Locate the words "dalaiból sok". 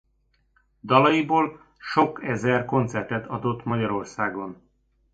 0.83-2.23